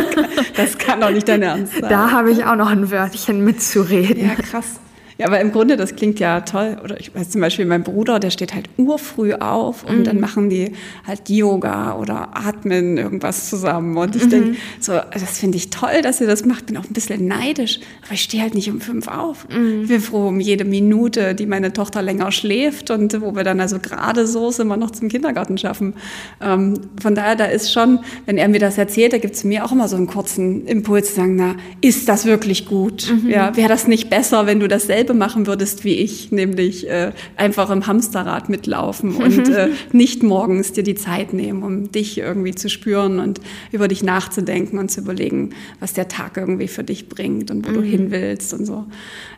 [0.56, 1.88] das kann doch nicht dein Ernst sein.
[1.88, 4.28] Da habe ich auch noch ein Wörtchen mitzureden.
[4.28, 4.80] Ja, krass.
[5.18, 6.76] Ja, aber im Grunde, das klingt ja toll.
[6.82, 10.04] Oder ich weiß zum Beispiel, mein Bruder, der steht halt urfrüh auf und mhm.
[10.04, 10.70] dann machen die
[11.04, 13.96] halt Yoga oder atmen irgendwas zusammen.
[13.96, 14.30] Und ich mhm.
[14.30, 16.66] denke, so, das finde ich toll, dass ihr das macht.
[16.66, 19.48] Bin auch ein bisschen neidisch, aber ich stehe halt nicht um fünf auf.
[19.48, 19.82] Mhm.
[19.82, 23.58] Ich bin froh um jede Minute, die meine Tochter länger schläft und wo wir dann
[23.58, 25.94] also gerade so sind wir noch zum Kindergarten schaffen.
[26.40, 29.64] Ähm, von daher, da ist schon, wenn er mir das erzählt, da gibt es mir
[29.64, 33.10] auch immer so einen kurzen Impuls zu sagen, na, ist das wirklich gut?
[33.10, 33.30] Mhm.
[33.30, 36.88] Ja, wäre das nicht besser, wenn du das selbst dasselbe machen würdest wie ich, nämlich
[36.88, 42.18] äh, einfach im Hamsterrad mitlaufen und äh, nicht morgens dir die Zeit nehmen, um dich
[42.18, 43.40] irgendwie zu spüren und
[43.72, 47.70] über dich nachzudenken und zu überlegen, was der Tag irgendwie für dich bringt und wo
[47.70, 47.74] mhm.
[47.74, 48.86] du hin willst und so.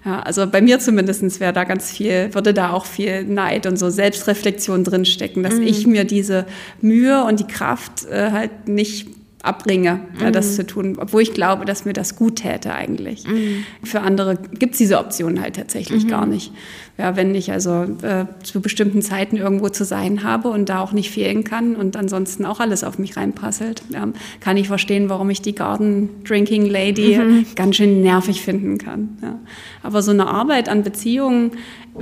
[0.05, 3.79] Ja, also bei mir zumindest wäre da ganz viel, würde da auch viel Neid und
[3.79, 5.63] so Selbstreflexion drinstecken, dass mhm.
[5.63, 6.47] ich mir diese
[6.81, 10.33] Mühe und die Kraft äh, halt nicht abbringe, mhm.
[10.33, 13.27] das zu tun, obwohl ich glaube, dass mir das gut täte eigentlich.
[13.27, 13.65] Mhm.
[13.83, 16.09] Für andere gibt es diese Option halt tatsächlich mhm.
[16.09, 16.53] gar nicht.
[16.99, 20.93] Ja, wenn ich also äh, zu bestimmten Zeiten irgendwo zu sein habe und da auch
[20.93, 24.07] nicht fehlen kann und ansonsten auch alles auf mich reinprasselt, ja,
[24.41, 27.47] kann ich verstehen, warum ich die Garden Drinking Lady mhm.
[27.55, 29.17] ganz schön nervig finden kann.
[29.23, 29.39] Ja.
[29.83, 31.53] Aber so eine Arbeit an Beziehungen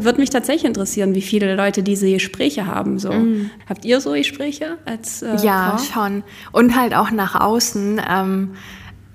[0.05, 2.99] würde mich tatsächlich interessieren, wie viele Leute diese Gespräche haben.
[2.99, 3.13] So.
[3.13, 3.51] Mhm.
[3.69, 6.03] Habt ihr so Gespräche als äh, Ja, Frau?
[6.03, 6.23] schon.
[6.53, 8.55] Und halt auch nach außen ähm,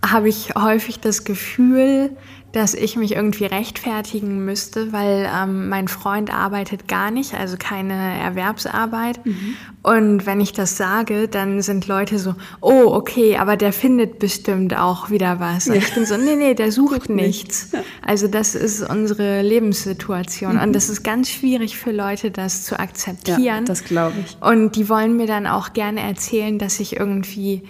[0.06, 2.12] habe ich häufig das Gefühl,
[2.54, 7.96] dass ich mich irgendwie rechtfertigen müsste, weil ähm, mein Freund arbeitet gar nicht, also keine
[8.20, 9.26] Erwerbsarbeit.
[9.26, 9.56] Mhm.
[9.82, 14.78] Und wenn ich das sage, dann sind Leute so, oh, okay, aber der findet bestimmt
[14.78, 15.68] auch wieder was.
[15.68, 17.72] Und ich bin so, nee, nee, der sucht nichts.
[18.06, 20.58] Also das ist unsere Lebenssituation.
[20.58, 20.62] Mhm.
[20.62, 23.44] Und das ist ganz schwierig für Leute, das zu akzeptieren.
[23.44, 24.38] Ja, das glaube ich.
[24.42, 27.64] Und die wollen mir dann auch gerne erzählen, dass ich irgendwie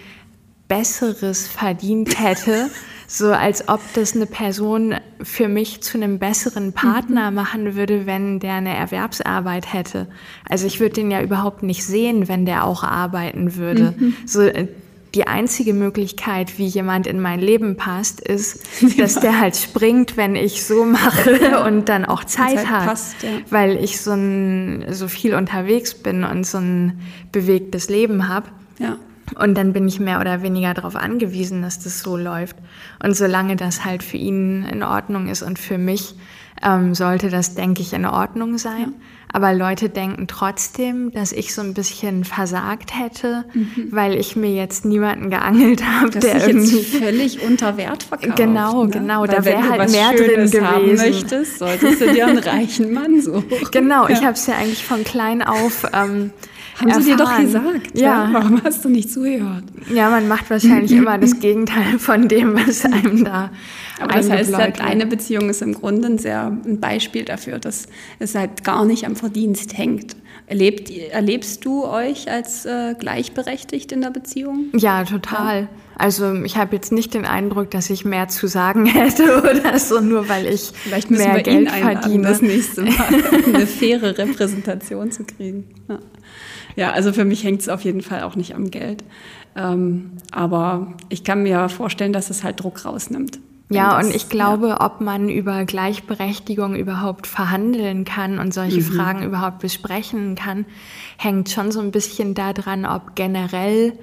[0.68, 2.70] Besseres verdient hätte.
[3.16, 7.36] So als ob das eine Person für mich zu einem besseren Partner mhm.
[7.36, 10.08] machen würde, wenn der eine Erwerbsarbeit hätte.
[10.50, 13.94] Also ich würde den ja überhaupt nicht sehen, wenn der auch arbeiten würde.
[13.96, 14.16] Mhm.
[14.26, 14.68] So äh,
[15.14, 18.66] die einzige Möglichkeit, wie jemand in mein Leben passt, ist,
[18.98, 23.22] dass der halt springt, wenn ich so mache und dann auch Zeit, Zeit hat, passt,
[23.22, 23.30] ja.
[23.52, 27.00] weil ich so, ein, so viel unterwegs bin und so ein
[27.32, 28.50] bewegtes Leben habe.
[28.80, 28.98] Ja.
[29.34, 32.56] Und dann bin ich mehr oder weniger darauf angewiesen, dass das so läuft.
[33.04, 36.16] Und solange das halt für ihn in Ordnung ist und für mich,
[36.64, 38.80] ähm, sollte das, denke ich, in Ordnung sein.
[38.80, 39.06] Ja.
[39.36, 43.88] Aber Leute denken trotzdem, dass ich so ein bisschen versagt hätte, mhm.
[43.90, 48.38] weil ich mir jetzt niemanden geangelt habe, das der irgendwie jetzt völlig unter Wert verkauft.
[48.38, 48.92] Genau, ne?
[48.92, 49.22] genau.
[49.22, 51.10] Weil da wäre halt mehr Schönes drin gewesen.
[51.10, 53.46] möchtest, solltest du dir einen reichen Mann suchen.
[53.72, 54.14] Genau, ja.
[54.14, 56.32] ich habe es ja eigentlich von klein auf ähm,
[56.76, 57.04] haben erfahren.
[57.04, 57.98] sie dir doch gesagt.
[57.98, 58.04] Ja.
[58.04, 58.30] ja.
[58.32, 59.64] Warum hast du nicht zugehört?
[59.94, 63.52] Ja, man macht wahrscheinlich immer das Gegenteil von dem, was einem da
[64.00, 67.88] Aber das heißt, halt, eine Beziehung ist im Grunde ein sehr ein Beispiel dafür, dass
[68.20, 70.16] es halt gar nicht am Verdienst hängt.
[70.46, 74.66] Erlebt, erlebst du euch als äh, gleichberechtigt in der Beziehung?
[74.76, 75.62] Ja, total.
[75.62, 75.68] Ja.
[75.96, 80.02] Also ich habe jetzt nicht den Eindruck, dass ich mehr zu sagen hätte oder so,
[80.02, 82.28] nur weil ich Vielleicht müssen mehr wir Geld ihn verdiene.
[82.28, 82.94] das nächste Mal
[83.54, 85.66] eine faire Repräsentation zu kriegen.
[85.88, 86.00] Ja,
[86.76, 89.04] ja also für mich hängt es auf jeden Fall auch nicht am Geld.
[89.56, 93.40] Ähm, aber ich kann mir vorstellen, dass es halt Druck rausnimmt.
[93.70, 94.82] Ja, und ich glaube, ja.
[94.82, 98.84] ob man über Gleichberechtigung überhaupt verhandeln kann und solche mhm.
[98.84, 100.66] Fragen überhaupt besprechen kann,
[101.18, 103.94] hängt schon so ein bisschen daran, ob generell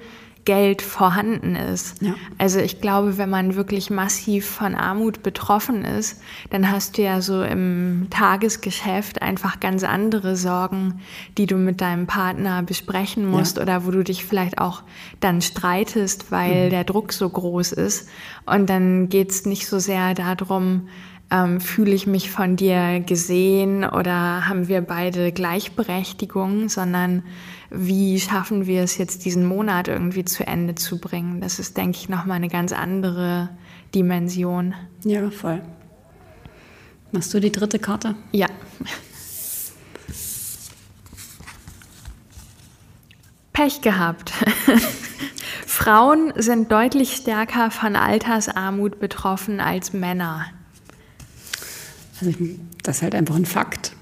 [0.45, 2.01] Geld vorhanden ist.
[2.01, 2.15] Ja.
[2.37, 7.21] Also ich glaube, wenn man wirklich massiv von Armut betroffen ist, dann hast du ja
[7.21, 11.01] so im Tagesgeschäft einfach ganz andere Sorgen,
[11.37, 13.63] die du mit deinem Partner besprechen musst ja.
[13.63, 14.83] oder wo du dich vielleicht auch
[15.19, 16.69] dann streitest, weil mhm.
[16.71, 18.09] der Druck so groß ist.
[18.45, 20.87] Und dann geht's nicht so sehr darum,
[21.31, 27.23] ähm, fühle ich mich von dir gesehen oder haben wir beide Gleichberechtigung, sondern
[27.69, 31.39] wie schaffen wir es jetzt diesen Monat irgendwie zu Ende zu bringen?
[31.39, 33.49] Das ist, denke ich, nochmal eine ganz andere
[33.95, 34.75] Dimension.
[35.05, 35.61] Ja, voll.
[37.13, 38.15] Machst du die dritte Karte?
[38.33, 38.47] Ja.
[43.53, 44.33] Pech gehabt.
[45.65, 50.45] Frauen sind deutlich stärker von Altersarmut betroffen als Männer.
[52.21, 52.33] Also
[52.83, 53.95] das ist halt einfach ein Fakt.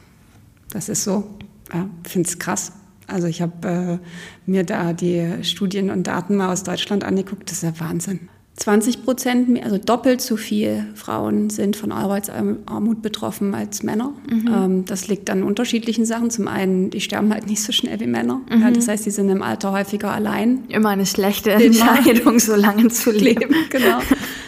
[0.71, 1.27] Das ist so.
[1.73, 2.73] Ja, finde es krass.
[3.07, 7.49] Also ich habe äh, mir da die Studien und Daten mal aus Deutschland angeguckt.
[7.49, 8.29] Das ist ja Wahnsinn.
[8.59, 14.13] 20 Prozent, mehr, also doppelt so viel Frauen sind von Arbeitsarmut betroffen als Männer.
[14.29, 14.47] Mhm.
[14.53, 16.29] Ähm, das liegt an unterschiedlichen Sachen.
[16.29, 18.41] Zum einen, die sterben halt nicht so schnell wie Männer.
[18.51, 18.61] Mhm.
[18.61, 20.65] Ja, das heißt, die sind im Alter häufiger allein.
[20.67, 23.55] Immer eine schlechte Entscheidung, so lange zu leben.
[23.69, 23.99] genau.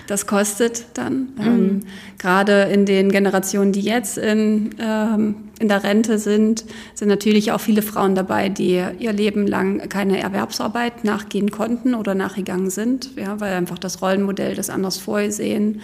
[0.08, 1.30] Das kostet dann.
[1.36, 1.42] Mhm.
[1.46, 1.80] Ähm,
[2.18, 7.62] gerade in den Generationen, die jetzt in, ähm, in der Rente sind, sind natürlich auch
[7.62, 13.40] viele Frauen dabei, die ihr Leben lang keine Erwerbsarbeit nachgehen konnten oder nachgegangen sind, ja,
[13.40, 15.82] weil einfach das Rollenmodell das anders vorgesehen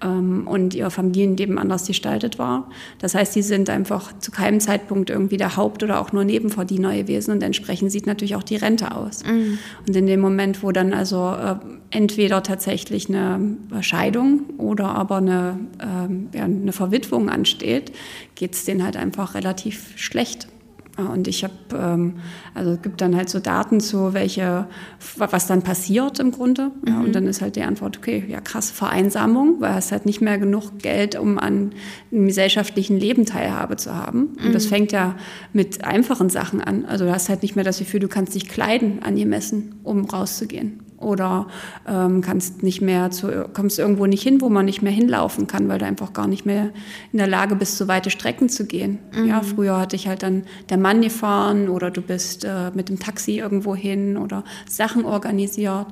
[0.00, 2.70] und ihr Familienleben anders gestaltet war.
[3.00, 6.94] Das heißt, sie sind einfach zu keinem Zeitpunkt irgendwie der Haupt- oder auch nur Nebenverdiener
[6.94, 9.24] gewesen und entsprechend sieht natürlich auch die Rente aus.
[9.24, 9.58] Mhm.
[9.86, 11.56] Und in dem Moment, wo dann also äh,
[11.90, 17.92] entweder tatsächlich eine Scheidung oder aber eine, äh, ja, eine Verwitwung ansteht,
[18.34, 20.48] geht es denen halt einfach relativ schlecht.
[21.06, 22.14] Und ich habe, ähm,
[22.54, 24.66] also es gibt dann halt so Daten zu, welche,
[25.16, 26.72] was dann passiert im Grunde.
[26.86, 27.04] Ja, mhm.
[27.04, 30.38] Und dann ist halt die Antwort, okay, ja krass, Vereinsamung, weil es halt nicht mehr
[30.38, 31.70] genug Geld, um an
[32.10, 34.36] einem gesellschaftlichen Leben Teilhabe zu haben.
[34.38, 34.52] Und mhm.
[34.52, 35.14] das fängt ja
[35.52, 36.84] mit einfachen Sachen an.
[36.84, 40.87] Also du hast halt nicht mehr das Gefühl, du kannst dich kleiden angemessen, um rauszugehen
[40.98, 41.46] oder
[41.86, 45.68] ähm, kannst nicht mehr zu, kommst irgendwo nicht hin, wo man nicht mehr hinlaufen kann,
[45.68, 46.70] weil du einfach gar nicht mehr
[47.12, 48.98] in der Lage bist, so weite Strecken zu gehen.
[49.14, 49.28] Mhm.
[49.28, 52.98] Ja, früher hatte ich halt dann der Mann gefahren oder du bist äh, mit dem
[52.98, 55.86] Taxi irgendwo hin oder Sachen organisiert.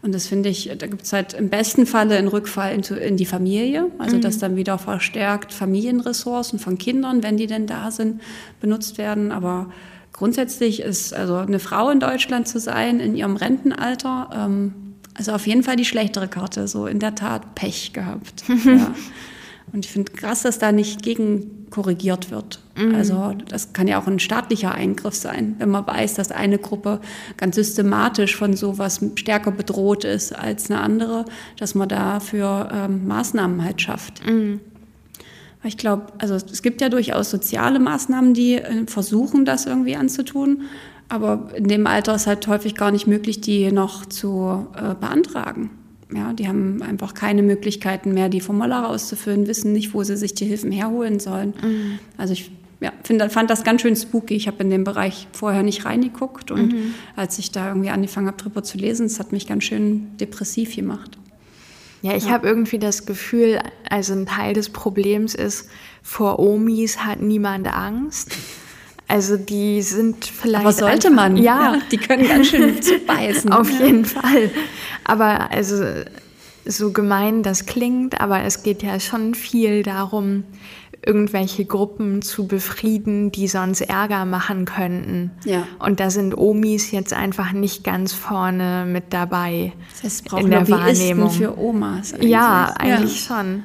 [0.00, 3.16] Und das finde ich, da gibt es halt im besten Falle einen Rückfall in, in
[3.16, 4.20] die Familie, also mhm.
[4.20, 8.20] dass dann wieder verstärkt Familienressourcen von Kindern, wenn die denn da sind,
[8.60, 9.32] benutzt werden.
[9.32, 9.70] Aber
[10.12, 14.74] grundsätzlich ist also eine Frau in Deutschland zu sein in ihrem Rentenalter, ähm,
[15.14, 18.44] also auf jeden Fall die schlechtere Karte, so in der Tat Pech gehabt.
[18.64, 18.94] ja.
[19.72, 22.60] Und ich finde krass, dass da nicht gegen korrigiert wird.
[22.76, 22.94] Mhm.
[22.94, 27.00] Also das kann ja auch ein staatlicher Eingriff sein, wenn man weiß, dass eine Gruppe
[27.36, 31.24] ganz systematisch von sowas stärker bedroht ist als eine andere,
[31.58, 34.24] dass man dafür ähm, Maßnahmen halt schafft.
[34.26, 34.60] Mhm.
[35.64, 40.62] Ich glaube, also es gibt ja durchaus soziale Maßnahmen, die äh, versuchen, das irgendwie anzutun.
[41.08, 45.70] Aber in dem Alter ist halt häufig gar nicht möglich, die noch zu äh, beantragen.
[46.14, 50.34] Ja, die haben einfach keine Möglichkeiten mehr, die Formulare auszufüllen, wissen nicht, wo sie sich
[50.34, 51.54] die Hilfen herholen sollen.
[51.62, 51.98] Mhm.
[52.16, 54.34] Also ich ja, find, fand das ganz schön spooky.
[54.34, 56.94] Ich habe in dem Bereich vorher nicht reingeguckt und mhm.
[57.16, 60.74] als ich da irgendwie angefangen habe, drüber zu lesen, es hat mich ganz schön depressiv
[60.74, 61.18] gemacht.
[62.02, 62.30] Ja, ich ja.
[62.30, 65.68] habe irgendwie das Gefühl, also ein Teil des Problems ist,
[66.02, 68.36] vor Omis hat niemand Angst.
[69.08, 70.64] Also die sind vielleicht.
[70.64, 71.36] Aber sollte man?
[71.36, 73.50] Ja, die können ganz schön zubeißen.
[73.52, 73.86] Auf ja.
[73.86, 74.50] jeden Fall.
[75.04, 75.82] Aber also
[76.66, 80.44] so gemein das klingt, aber es geht ja schon viel darum,
[81.04, 85.30] irgendwelche Gruppen zu befrieden, die sonst Ärger machen könnten.
[85.44, 85.66] Ja.
[85.78, 89.72] Und da sind Omis jetzt einfach nicht ganz vorne mit dabei.
[89.90, 92.14] Das heißt, es braucht in der Wahrnehmung für Omas.
[92.14, 92.30] Eigentlich.
[92.30, 93.36] Ja, eigentlich ja.
[93.36, 93.62] schon.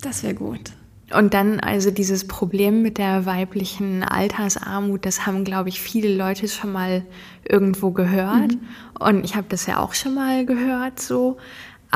[0.00, 0.72] Das wäre gut.
[1.14, 6.48] Und dann also dieses Problem mit der weiblichen Altersarmut, das haben, glaube ich, viele Leute
[6.48, 7.02] schon mal
[7.48, 8.52] irgendwo gehört.
[8.52, 8.60] Mhm.
[8.98, 11.36] Und ich habe das ja auch schon mal gehört so.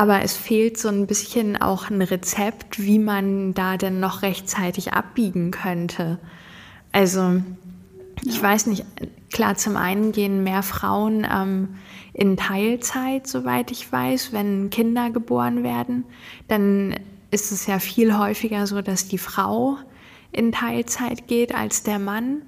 [0.01, 4.95] Aber es fehlt so ein bisschen auch ein Rezept, wie man da denn noch rechtzeitig
[4.95, 6.19] abbiegen könnte.
[6.91, 7.43] Also
[8.25, 8.43] ich ja.
[8.43, 8.87] weiß nicht,
[9.31, 11.77] klar, zum einen gehen mehr Frauen ähm,
[12.15, 16.05] in Teilzeit, soweit ich weiß, wenn Kinder geboren werden.
[16.49, 16.95] Dann
[17.31, 19.77] ist es ja viel häufiger so, dass die Frau
[20.33, 22.41] in Teilzeit geht als der Mann.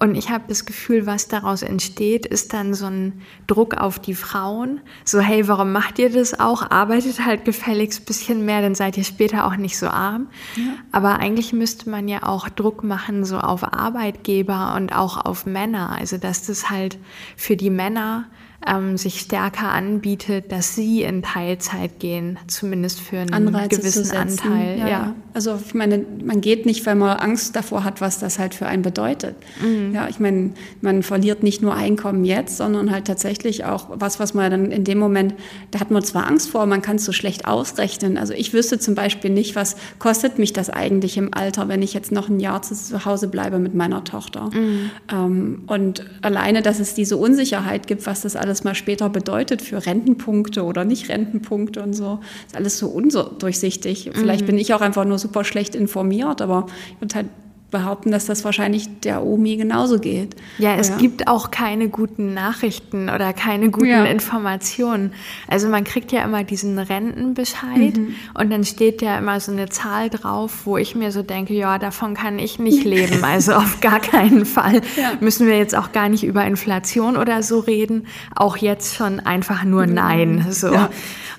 [0.00, 4.14] Und ich habe das Gefühl, was daraus entsteht, ist dann so ein Druck auf die
[4.14, 4.80] Frauen.
[5.04, 6.70] So, hey, warum macht ihr das auch?
[6.70, 10.28] Arbeitet halt gefälligst ein bisschen mehr, dann seid ihr später auch nicht so arm.
[10.54, 10.74] Ja.
[10.92, 15.96] Aber eigentlich müsste man ja auch Druck machen, so auf Arbeitgeber und auch auf Männer.
[15.98, 16.96] Also, dass das halt
[17.36, 18.26] für die Männer
[18.66, 24.78] ähm, sich stärker anbietet, dass sie in Teilzeit gehen, zumindest für einen Anreize gewissen Anteil.
[24.78, 24.88] Ja.
[24.88, 25.14] ja.
[25.32, 28.66] Also ich meine, man geht nicht, weil man Angst davor hat, was das halt für
[28.66, 29.36] einen bedeutet.
[29.62, 29.94] Mhm.
[29.94, 34.34] Ja, ich meine, man verliert nicht nur Einkommen jetzt, sondern halt tatsächlich auch was, was
[34.34, 35.34] man dann in dem Moment,
[35.70, 38.18] da hat man zwar Angst vor, man kann es so schlecht ausrechnen.
[38.18, 41.94] Also ich wüsste zum Beispiel nicht, was kostet mich das eigentlich im Alter, wenn ich
[41.94, 44.50] jetzt noch ein Jahr zu Hause bleibe mit meiner Tochter.
[44.52, 44.90] Mhm.
[45.12, 49.60] Ähm, und alleine, dass es diese Unsicherheit gibt, was das alles alles mal später bedeutet
[49.60, 52.20] für Rentenpunkte oder nicht Rentenpunkte und so.
[52.46, 54.10] Ist alles so undurchsichtig.
[54.14, 54.46] Vielleicht mhm.
[54.46, 57.26] bin ich auch einfach nur super schlecht informiert, aber ich würde halt
[57.70, 60.36] behaupten, dass das wahrscheinlich der Omi genauso geht.
[60.58, 60.96] Ja, es ja.
[60.96, 64.04] gibt auch keine guten Nachrichten oder keine guten ja.
[64.04, 65.12] Informationen.
[65.48, 68.14] Also man kriegt ja immer diesen Rentenbescheid mhm.
[68.34, 71.78] und dann steht ja immer so eine Zahl drauf, wo ich mir so denke, ja,
[71.78, 73.22] davon kann ich nicht leben.
[73.22, 75.12] Also auf gar keinen Fall ja.
[75.20, 78.06] müssen wir jetzt auch gar nicht über Inflation oder so reden.
[78.34, 79.94] Auch jetzt schon einfach nur mhm.
[79.94, 80.46] Nein.
[80.50, 80.70] So.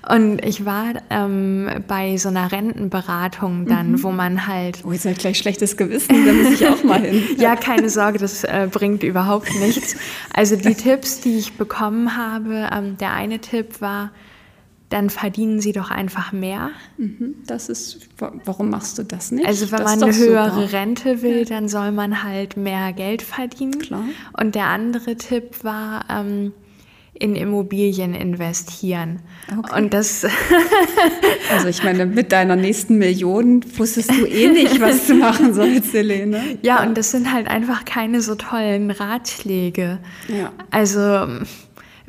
[0.08, 4.04] Und ich war ähm, bei so einer Rentenberatung dann, mhm.
[4.04, 4.84] wo man halt.
[4.86, 7.24] Oh, jetzt habe ich gleich schlechtes Gewissen, da muss ich auch mal hin.
[7.38, 9.98] ja, keine Sorge, das äh, bringt überhaupt nichts.
[10.34, 14.12] Also die Tipps, die ich bekommen habe, ähm, der eine Tipp war,
[14.90, 16.72] dann verdienen sie doch einfach mehr.
[16.98, 19.46] Mhm, das ist, warum machst du das nicht?
[19.46, 20.74] Also wenn das man eine höhere super.
[20.74, 23.78] Rente will, dann soll man halt mehr Geld verdienen.
[23.78, 24.06] Klar.
[24.40, 26.54] Und der andere Tipp war, ähm,
[27.20, 29.22] in Immobilien investieren.
[29.58, 29.82] Okay.
[29.82, 30.26] Und das.
[31.52, 35.94] also ich meine, mit deiner nächsten Million wusstest du eh nicht, was du machen sollst,
[35.94, 36.58] Helene.
[36.62, 40.00] Ja, ja, und das sind halt einfach keine so tollen Ratschläge.
[40.28, 40.52] Ja.
[40.72, 41.28] Also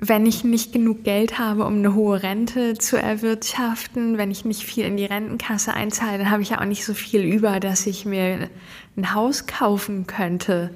[0.03, 4.63] wenn ich nicht genug Geld habe, um eine hohe Rente zu erwirtschaften, wenn ich nicht
[4.63, 7.87] viel in die Rentenkasse einzahle, dann habe ich ja auch nicht so viel über, dass
[7.87, 8.49] ich mir
[8.97, 10.71] ein Haus kaufen könnte.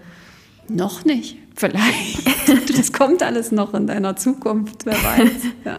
[0.68, 1.38] Noch nicht.
[1.55, 2.27] Vielleicht.
[2.77, 5.31] das kommt alles noch in deiner Zukunft, wer weiß.
[5.64, 5.79] Ja.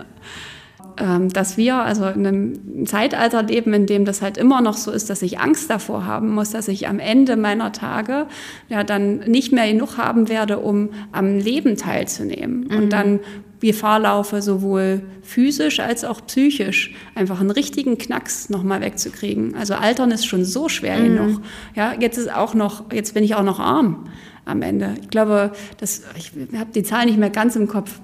[0.98, 4.92] Ähm, dass wir also in einem Zeitalter leben, in dem das halt immer noch so
[4.92, 8.28] ist, dass ich Angst davor haben muss, dass ich am Ende meiner Tage
[8.70, 12.68] ja dann nicht mehr genug haben werde, um am Leben teilzunehmen.
[12.70, 12.78] Mhm.
[12.78, 13.20] Und dann
[13.60, 19.56] Gefahr laufe, sowohl physisch als auch psychisch einfach einen richtigen Knacks nochmal wegzukriegen.
[19.56, 21.04] Also Altern ist schon so schwer mhm.
[21.04, 21.42] genug.
[21.76, 24.06] Ja, jetzt ist auch noch, jetzt bin ich auch noch arm
[24.46, 24.96] am Ende.
[25.02, 28.00] Ich glaube, das, ich habe die Zahl nicht mehr ganz im Kopf,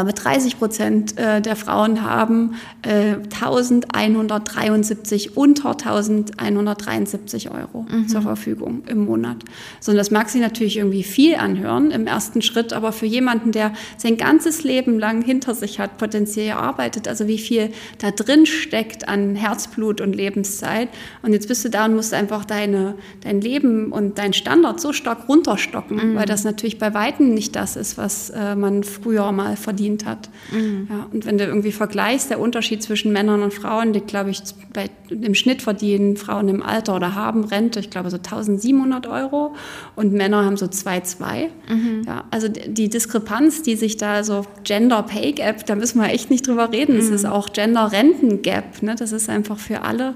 [0.00, 8.08] aber 30 Prozent äh, der Frauen haben 1173, äh, unter 1173 Euro mhm.
[8.08, 9.38] zur Verfügung im Monat.
[9.80, 13.52] So, und das mag sich natürlich irgendwie viel anhören im ersten Schritt, aber für jemanden,
[13.52, 18.46] der sein ganzes Leben lang hinter sich hat, potenziell arbeitet, also wie viel da drin
[18.46, 20.88] steckt an Herzblut und Lebenszeit.
[21.22, 24.92] Und jetzt bist du da und musst einfach deine, dein Leben und dein Standard so
[24.92, 26.16] stark runterstocken, mhm.
[26.16, 30.06] weil das natürlich bei Weitem nicht das ist, was äh, man früher mal verdient verdient
[30.06, 30.28] hat.
[30.52, 30.88] Mhm.
[30.90, 34.40] Ja, und wenn du irgendwie vergleichst, der Unterschied zwischen Männern und Frauen liegt, glaube ich,
[34.72, 39.54] bei, im Schnitt verdienen Frauen im Alter oder haben Rente, ich glaube, so 1700 Euro
[39.96, 41.48] und Männer haben so 2,2.
[41.68, 42.02] Mhm.
[42.06, 46.30] Ja, also die Diskrepanz, die sich da so Gender Pay Gap, da müssen wir echt
[46.30, 46.96] nicht drüber reden.
[46.96, 47.14] Es mhm.
[47.14, 48.82] ist auch Gender Renten Gap.
[48.82, 48.94] Ne?
[48.98, 50.14] Das ist einfach für alle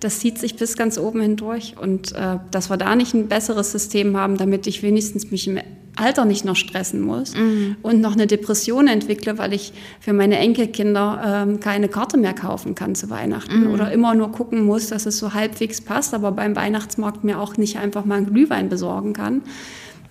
[0.00, 1.76] das zieht sich bis ganz oben hindurch.
[1.80, 5.58] Und äh, dass wir da nicht ein besseres System haben, damit ich wenigstens mich im
[5.96, 7.76] Alter nicht noch stressen muss mhm.
[7.82, 12.74] und noch eine Depression entwickle, weil ich für meine Enkelkinder ähm, keine Karte mehr kaufen
[12.74, 13.72] kann zu Weihnachten mhm.
[13.72, 17.56] oder immer nur gucken muss, dass es so halbwegs passt, aber beim Weihnachtsmarkt mir auch
[17.56, 19.42] nicht einfach mal einen Glühwein besorgen kann.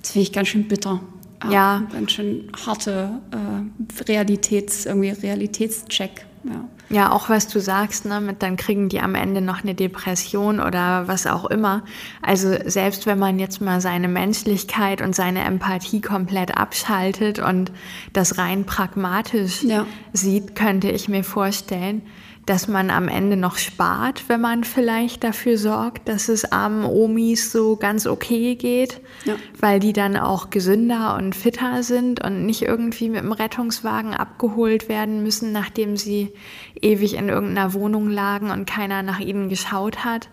[0.02, 1.02] Das finde ich ganz schön bitter.
[1.50, 1.88] Ja.
[1.92, 6.26] Ganz schön harte äh, Realitäts, irgendwie Realitätscheck.
[6.44, 6.66] Ja.
[6.90, 10.60] Ja, auch was du sagst, ne, mit dann kriegen die am Ende noch eine Depression
[10.60, 11.84] oder was auch immer.
[12.22, 17.72] Also selbst wenn man jetzt mal seine Menschlichkeit und seine Empathie komplett abschaltet und
[18.14, 19.86] das rein pragmatisch ja.
[20.14, 22.02] sieht, könnte ich mir vorstellen,
[22.46, 27.52] dass man am Ende noch spart, wenn man vielleicht dafür sorgt, dass es armen Omis
[27.52, 29.36] so ganz okay geht, ja.
[29.60, 34.90] weil die dann auch gesünder und fitter sind und nicht irgendwie mit dem Rettungswagen abgeholt
[34.90, 36.34] werden müssen, nachdem sie
[36.82, 40.30] ewig in irgendeiner Wohnung lagen und keiner nach ihnen geschaut hat.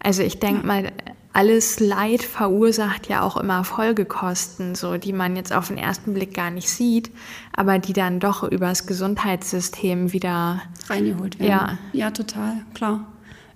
[0.00, 0.66] Also ich denke ja.
[0.66, 0.92] mal,
[1.34, 6.32] alles Leid verursacht ja auch immer Folgekosten, so die man jetzt auf den ersten Blick
[6.32, 7.10] gar nicht sieht,
[7.52, 11.50] aber die dann doch übers Gesundheitssystem wieder reingeholt werden.
[11.50, 13.06] Ja, ja total, klar.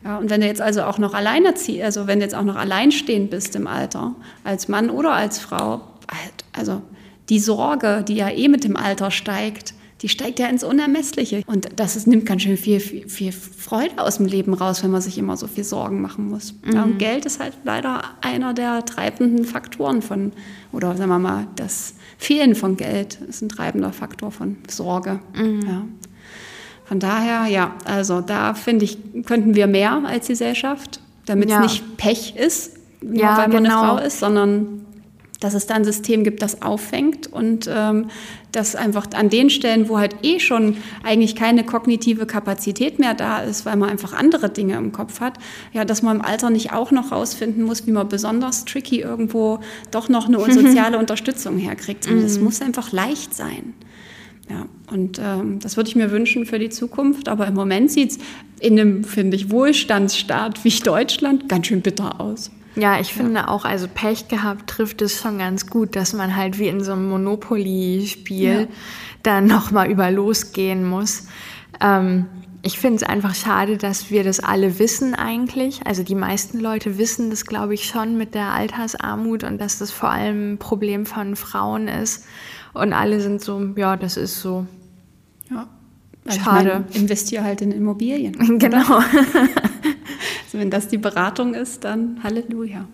[0.04, 2.56] Ja, und wenn du jetzt also auch noch alleinerziehst, also wenn du jetzt auch noch
[2.56, 6.82] alleinstehend bist im Alter, als Mann oder als Frau, halt, also
[7.28, 11.42] die Sorge, die ja eh mit dem Alter steigt, die steigt ja ins Unermessliche.
[11.46, 14.90] Und das ist, nimmt ganz schön viel, viel, viel, Freude aus dem Leben raus, wenn
[14.90, 16.54] man sich immer so viel Sorgen machen muss.
[16.64, 16.72] Mhm.
[16.72, 20.32] Ja, und Geld ist halt leider einer der treibenden Faktoren von,
[20.72, 25.18] oder sagen wir mal, das Fehlen von Geld ist ein treibender Faktor von Sorge.
[25.34, 25.62] Mhm.
[25.66, 25.84] Ja.
[26.84, 31.60] Von daher, ja, also da finde ich, könnten wir mehr als Gesellschaft, damit es ja.
[31.60, 33.80] nicht Pech ist, nur ja, weil man genau.
[33.80, 34.86] eine Frau ist, sondern
[35.40, 38.08] dass es da ein System gibt, das auffängt und ähm,
[38.52, 43.40] dass einfach an den Stellen, wo halt eh schon eigentlich keine kognitive Kapazität mehr da
[43.40, 45.34] ist, weil man einfach andere Dinge im Kopf hat,
[45.72, 49.60] ja, dass man im Alter nicht auch noch rausfinden muss, wie man besonders tricky irgendwo
[49.90, 52.08] doch noch eine soziale Unterstützung herkriegt.
[52.08, 52.44] Und das mhm.
[52.44, 53.74] muss einfach leicht sein.
[54.50, 57.28] Ja, und ähm, das würde ich mir wünschen für die Zukunft.
[57.28, 58.18] Aber im Moment sieht es
[58.60, 62.50] in einem, finde ich, Wohlstandsstaat wie Deutschland ganz schön bitter aus.
[62.78, 63.48] Ja, ich finde ja.
[63.48, 66.92] auch, also Pech gehabt trifft es schon ganz gut, dass man halt wie in so
[66.92, 68.66] einem Monopoly-Spiel ja.
[69.22, 71.26] dann nochmal über losgehen muss.
[71.80, 72.26] Ähm,
[72.62, 75.80] ich finde es einfach schade, dass wir das alle wissen eigentlich.
[75.86, 79.90] Also die meisten Leute wissen das, glaube ich, schon mit der Altersarmut und dass das
[79.90, 82.26] vor allem ein Problem von Frauen ist.
[82.74, 84.66] Und alle sind so, ja, das ist so.
[85.50, 85.68] Ja.
[86.24, 86.84] Also Schade.
[86.88, 88.36] Ich mein, investiere halt in Immobilien.
[88.58, 89.00] Genau.
[90.48, 92.88] Also wenn das die Beratung ist, dann Halleluja.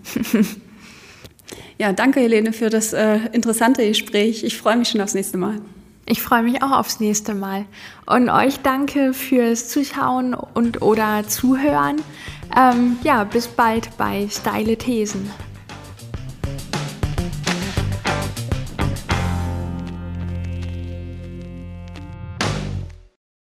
[1.78, 4.42] ja, danke Helene für das äh, interessante Gespräch.
[4.42, 5.60] Ich freue mich schon aufs nächste Mal.
[6.06, 7.64] Ich freue mich auch aufs nächste Mal.
[8.06, 12.02] Und euch danke fürs Zuschauen und oder Zuhören.
[12.56, 15.30] Ähm, ja, bis bald bei Steile Thesen.